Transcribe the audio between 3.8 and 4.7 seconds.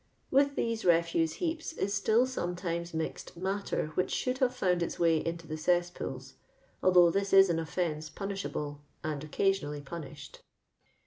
which should havo